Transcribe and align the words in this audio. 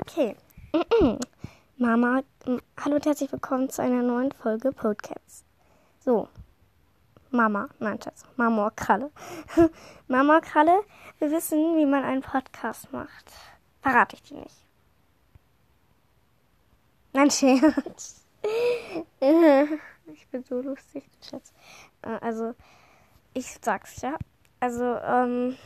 Okay. 0.00 0.36
Mama, 1.76 2.22
hallo 2.78 2.94
und 2.96 3.04
herzlich 3.06 3.32
willkommen 3.32 3.68
zu 3.68 3.82
einer 3.82 4.02
neuen 4.02 4.30
Folge 4.30 4.70
Podcasts. 4.70 5.44
So. 5.98 6.28
Mama, 7.30 7.68
nein, 7.80 8.00
Schatz, 8.00 8.24
Mama 8.36 8.70
Kralle. 8.70 9.10
Mama 10.08 10.40
Kralle, 10.40 10.84
wir 11.18 11.30
wissen, 11.32 11.76
wie 11.76 11.84
man 11.84 12.04
einen 12.04 12.22
Podcast 12.22 12.92
macht. 12.92 13.32
Verrate 13.82 14.14
ich 14.16 14.22
dir 14.22 14.38
nicht. 14.38 14.56
Nein, 17.12 17.30
Scherz. 17.30 18.24
ich 19.20 20.28
bin 20.28 20.44
so 20.44 20.60
lustig, 20.60 21.04
Schatz. 21.28 21.52
Äh, 22.02 22.18
Also, 22.20 22.54
ich 23.34 23.58
sag's 23.60 24.00
ja. 24.02 24.16
Also, 24.60 24.84
ähm, 24.84 25.56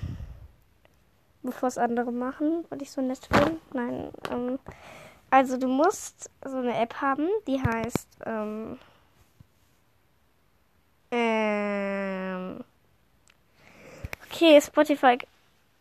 bevor 1.42 1.68
es 1.68 1.78
andere 1.78 2.12
machen, 2.12 2.64
weil 2.68 2.82
ich 2.82 2.90
so 2.90 3.00
nett 3.00 3.28
bin. 3.28 3.58
Nein, 3.72 4.10
ähm, 4.30 4.58
also 5.30 5.56
du 5.56 5.66
musst 5.66 6.30
so 6.44 6.58
eine 6.58 6.78
App 6.78 7.00
haben, 7.00 7.28
die 7.46 7.60
heißt, 7.62 8.08
ähm, 8.26 8.78
ähm, 11.10 12.64
okay, 14.26 14.60
Spotify 14.60 15.18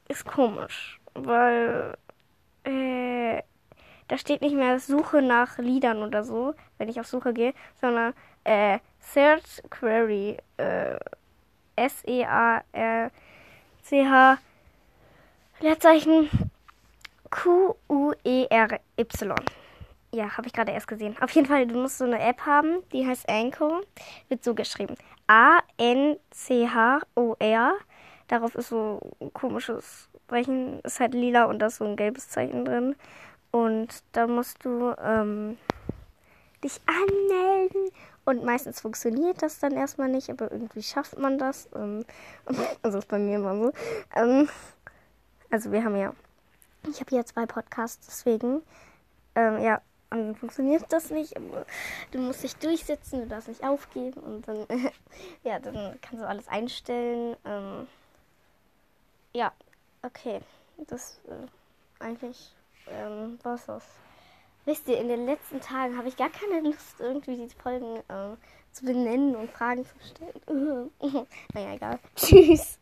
ist 0.07 0.25
komisch, 0.25 0.99
weil, 1.13 1.97
äh, 2.63 3.41
da 4.07 4.17
steht 4.17 4.41
nicht 4.41 4.55
mehr 4.55 4.79
Suche 4.79 5.21
nach 5.21 5.57
Liedern 5.57 6.03
oder 6.03 6.23
so, 6.23 6.53
wenn 6.77 6.89
ich 6.89 6.99
auf 6.99 7.07
Suche 7.07 7.33
gehe, 7.33 7.53
sondern, 7.79 8.13
äh, 8.43 8.79
Search 8.99 9.61
Query, 9.69 10.37
äh, 10.57 10.97
S-E-A-R-C-H, 11.75 13.11
Leerzeichen 15.61 16.29
Q-U-E-R-Y. 17.29 19.35
Ja, 20.11 20.35
habe 20.35 20.47
ich 20.47 20.53
gerade 20.53 20.71
erst 20.71 20.87
gesehen. 20.87 21.15
Auf 21.21 21.29
jeden 21.31 21.47
Fall, 21.47 21.67
du 21.67 21.79
musst 21.79 21.99
so 21.99 22.05
eine 22.05 22.19
App 22.19 22.47
haben, 22.47 22.81
die 22.91 23.05
heißt 23.05 23.29
Anchor. 23.29 23.81
Wird 24.27 24.43
so 24.43 24.55
geschrieben. 24.55 24.95
A-N-C-H-O-R. 25.27 26.17
Darauf 28.27 28.55
ist 28.55 28.69
so 28.69 28.99
ein 29.21 29.31
komisches 29.33 30.09
Zeichen. 30.27 30.79
Ist 30.79 30.99
halt 30.99 31.13
lila 31.13 31.43
und 31.45 31.59
da 31.59 31.67
ist 31.67 31.77
so 31.77 31.85
ein 31.85 31.95
gelbes 31.95 32.29
Zeichen 32.29 32.65
drin. 32.65 32.95
Und 33.51 34.01
da 34.13 34.25
musst 34.25 34.65
du 34.65 34.95
ähm, 34.99 35.59
dich 36.63 36.81
anmelden. 36.87 37.91
Und 38.25 38.43
meistens 38.43 38.81
funktioniert 38.81 39.43
das 39.43 39.59
dann 39.59 39.73
erstmal 39.73 40.09
nicht, 40.09 40.31
aber 40.31 40.51
irgendwie 40.51 40.81
schafft 40.81 41.19
man 41.19 41.37
das. 41.37 41.69
Ähm, 41.75 42.03
also 42.81 42.97
ist 42.97 43.07
bei 43.07 43.19
mir 43.19 43.35
immer 43.35 43.55
so. 43.55 43.71
Ähm, 44.15 44.49
also 45.51 45.71
wir 45.71 45.83
haben 45.83 45.95
ja, 45.95 46.13
ich 46.89 46.99
habe 46.99 47.09
hier 47.09 47.25
zwei 47.25 47.45
Podcasts, 47.45 48.07
deswegen, 48.07 48.61
ähm, 49.35 49.61
ja, 49.61 49.81
dann 50.09 50.35
funktioniert 50.35 50.83
das 50.89 51.09
nicht, 51.09 51.35
du 52.11 52.19
musst 52.19 52.43
dich 52.43 52.55
durchsetzen, 52.57 53.21
du 53.21 53.27
darfst 53.27 53.47
nicht 53.47 53.63
aufgeben 53.63 54.19
und 54.21 54.47
dann, 54.47 54.65
ja, 55.43 55.59
dann 55.59 55.97
kannst 56.01 56.21
du 56.21 56.27
alles 56.27 56.47
einstellen. 56.47 57.37
Ähm, 57.45 57.87
ja, 59.33 59.53
okay, 60.01 60.41
das 60.87 61.21
äh, 61.27 62.03
eigentlich 62.03 62.53
ähm, 62.87 63.39
war's 63.43 63.65
das. 63.67 63.85
Wisst 64.65 64.87
ihr, 64.87 64.99
in 64.99 65.07
den 65.07 65.25
letzten 65.25 65.59
Tagen 65.59 65.97
habe 65.97 66.07
ich 66.07 66.17
gar 66.17 66.29
keine 66.29 66.61
Lust, 66.61 66.99
irgendwie 66.99 67.35
die 67.35 67.49
Folgen 67.49 67.97
äh, 68.09 68.35
zu 68.71 68.85
benennen 68.85 69.35
und 69.35 69.49
Fragen 69.49 69.85
zu 69.85 69.95
stellen. 69.99 70.91
naja, 71.53 71.73
egal. 71.73 71.99
Tschüss. 72.15 72.79